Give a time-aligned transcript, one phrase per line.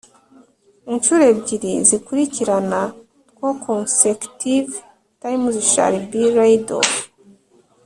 [0.91, 2.81] inshuro ebyiri zikurikirana
[3.35, 4.69] two consecutive
[5.21, 6.93] times shall be laid off